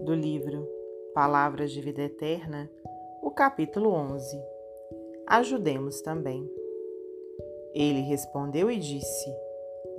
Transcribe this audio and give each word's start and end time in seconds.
do 0.00 0.14
livro 0.14 0.68
Palavras 1.12 1.72
de 1.72 1.80
Vida 1.80 2.02
Eterna, 2.02 2.70
o 3.20 3.30
capítulo 3.30 3.90
11. 3.90 4.40
Ajudemos 5.26 6.00
também. 6.00 6.48
Ele 7.74 8.00
respondeu 8.02 8.70
e 8.70 8.78
disse: 8.78 9.34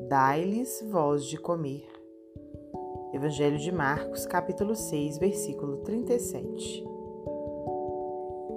Dai-lhes 0.07 0.81
voz 0.89 1.25
de 1.25 1.37
comer. 1.37 1.85
Evangelho 3.13 3.57
de 3.57 3.71
Marcos, 3.71 4.25
capítulo 4.25 4.73
6, 4.73 5.17
versículo 5.17 5.77
37. 5.77 6.85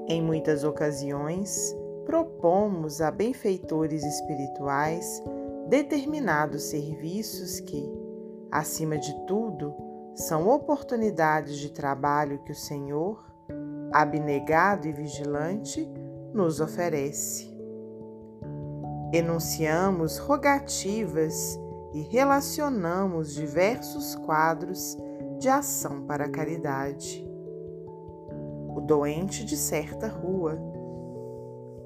Em 0.09 0.23
muitas 0.23 0.63
ocasiões, 0.63 1.77
propomos 2.05 3.01
a 3.01 3.11
benfeitores 3.11 4.05
espirituais 4.05 5.23
determinados 5.69 6.63
serviços 6.65 7.59
que, 7.61 7.91
acima 8.51 8.97
de 8.97 9.13
tudo, 9.27 9.75
são 10.15 10.49
oportunidades 10.49 11.57
de 11.59 11.71
trabalho 11.71 12.39
que 12.41 12.53
o 12.53 12.57
Senhor, 12.57 13.25
abnegado 13.93 14.87
e 14.87 14.93
vigilante, 14.93 15.89
nos 16.33 16.61
oferece. 16.61 17.51
Enunciamos 19.13 20.19
rogativas 20.19 21.59
e 21.93 22.01
relacionamos 22.01 23.35
diversos 23.35 24.15
quadros 24.15 24.97
de 25.39 25.49
ação 25.49 26.07
para 26.07 26.25
a 26.25 26.31
caridade. 26.31 27.27
O 28.75 28.81
doente 28.81 29.45
de 29.45 29.57
certa 29.57 30.09
rua, 30.09 30.59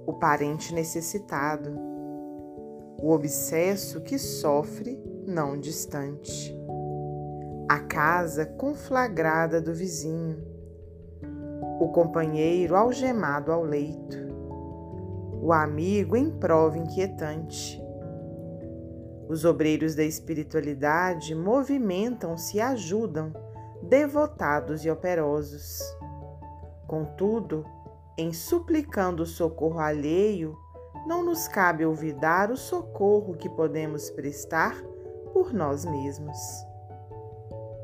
o 0.07 0.13
parente 0.15 0.73
necessitado, 0.73 1.77
o 3.02 3.11
obsesso 3.11 4.01
que 4.01 4.19
sofre 4.19 5.02
não 5.27 5.59
distante, 5.59 6.55
a 7.68 7.80
casa 7.80 8.46
conflagrada 8.46 9.60
do 9.60 9.74
vizinho, 9.74 10.40
o 11.80 11.88
companheiro 11.88 12.76
algemado 12.76 13.50
ao 13.50 13.64
leito, 13.64 14.16
o 15.42 15.52
amigo 15.52 16.16
em 16.16 16.30
prova 16.30 16.78
inquietante. 16.78 17.82
Os 19.28 19.44
obreiros 19.44 19.96
da 19.96 20.04
espiritualidade 20.04 21.34
movimentam-se 21.34 22.59
e 22.59 22.60
ajudam, 22.60 23.32
devotados 23.82 24.84
e 24.84 24.90
operosos. 24.90 25.80
Contudo, 26.87 27.64
em 28.16 28.32
suplicando 28.32 29.24
o 29.24 29.26
socorro 29.26 29.80
alheio, 29.80 30.56
não 31.04 31.24
nos 31.24 31.48
cabe 31.48 31.84
olvidar 31.84 32.52
o 32.52 32.56
socorro 32.56 33.34
que 33.34 33.48
podemos 33.48 34.09
prestar 34.09 34.80
por 35.32 35.52
nós 35.52 35.84
mesmos. 35.84 36.37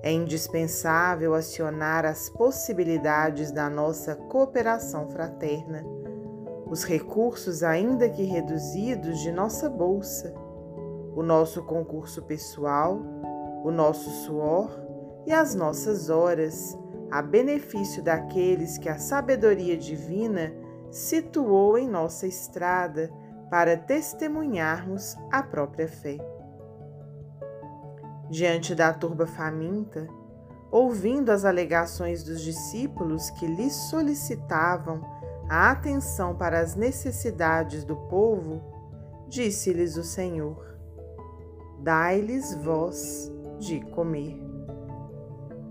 É 0.03 0.11
indispensável 0.11 1.33
acionar 1.33 2.05
as 2.05 2.28
possibilidades 2.28 3.53
da 3.53 3.70
nossa 3.70 4.17
cooperação 4.17 5.09
fraterna, 5.09 5.84
os 6.67 6.83
recursos, 6.83 7.62
ainda 7.62 8.09
que 8.09 8.25
reduzidos, 8.25 9.20
de 9.20 9.31
nossa 9.31 9.70
bolsa, 9.70 10.34
o 11.14 11.22
nosso 11.22 11.62
concurso 11.62 12.20
pessoal, 12.22 13.00
o 13.62 13.70
nosso 13.70 14.11
suor 14.25 14.77
e 15.25 15.33
as 15.33 15.55
nossas 15.55 16.11
horas, 16.11 16.77
a 17.09 17.22
benefício 17.22 18.03
daqueles 18.03 18.78
que 18.78 18.89
a 18.89 18.98
sabedoria 18.98 19.77
divina 19.77 20.53
situou 20.91 21.78
em 21.78 21.89
nossa 21.89 22.27
estrada 22.27 23.09
para 23.48 23.77
testemunharmos 23.77 25.16
a 25.31 25.44
própria 25.44 25.87
fé 25.87 26.31
diante 28.33 28.75
da 28.75 28.94
turba 28.94 29.27
faminta, 29.27 30.08
ouvindo 30.70 31.30
as 31.30 31.44
alegações 31.44 32.25
dos 32.25 32.41
discípulos 32.41 33.28
que 33.28 33.47
lhes 33.47 33.75
solicitavam 33.91 35.03
a 35.50 35.70
atenção 35.70 36.34
para 36.34 36.59
as 36.59 36.75
necessidades 36.75 37.84
do 37.84 37.94
povo, 37.94 38.62
disse-lhes 39.28 39.98
o 39.98 40.03
Senhor: 40.03 40.78
Dai-lhes 41.81 42.54
vós 42.54 43.31
de 43.59 43.81
comer. 43.91 44.41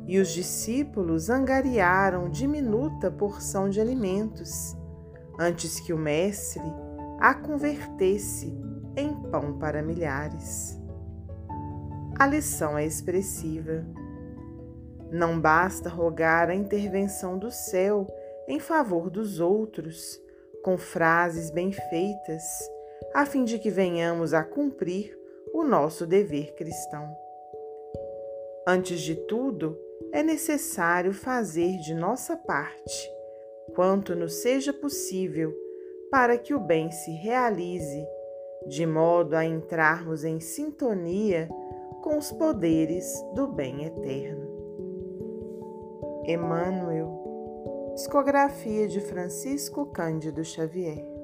E 0.06 0.20
os 0.20 0.30
discípulos 0.30 1.32
angariaram 1.32 2.30
diminuta 2.30 3.10
porção 3.10 3.72
de 3.72 3.82
alimentos, 3.82 4.78
antes 5.40 5.80
que 5.80 5.94
o 5.94 5.98
Mestre 5.98 6.62
a 7.20 7.34
convertesse 7.34 8.56
em 8.96 9.16
pão 9.32 9.58
para 9.58 9.82
milhares 9.82 10.81
a 12.22 12.28
lição 12.28 12.78
é 12.78 12.86
expressiva. 12.86 13.84
Não 15.10 15.42
basta 15.42 15.90
rogar 15.90 16.52
a 16.52 16.54
intervenção 16.54 17.36
do 17.36 17.50
céu 17.50 18.06
em 18.48 18.60
favor 18.60 19.10
dos 19.10 19.40
outros, 19.40 20.22
com 20.62 20.78
frases 20.78 21.50
bem 21.50 21.72
feitas, 21.72 22.44
a 23.12 23.26
fim 23.26 23.44
de 23.44 23.58
que 23.58 23.72
venhamos 23.72 24.36
a 24.36 24.44
cumprir 24.44 25.18
o 25.52 25.64
nosso 25.64 26.06
dever 26.06 26.54
cristão. 26.54 27.12
Antes 28.68 29.02
de 29.02 29.16
tudo, 29.16 29.76
é 30.12 30.22
necessário 30.22 31.14
fazer 31.14 31.78
de 31.78 31.96
nossa 31.96 32.38
parte, 32.38 33.12
quanto 33.74 34.14
nos 34.14 34.44
seja 34.44 34.72
possível, 34.72 35.52
para 36.12 36.38
que 36.38 36.54
o 36.54 36.60
bem 36.60 36.92
se 36.92 37.10
realize, 37.14 38.06
de 38.68 38.86
modo 38.86 39.36
a 39.36 39.44
entrarmos 39.44 40.24
em 40.24 40.40
sintonia 40.40 41.50
com 42.02 42.18
os 42.18 42.32
poderes 42.32 43.06
do 43.34 43.48
bem 43.48 43.86
eterno. 43.86 44.50
Emmanuel, 46.26 47.92
discografia 47.94 48.88
de 48.88 49.00
Francisco 49.00 49.86
Cândido 49.88 50.44
Xavier. 50.44 51.21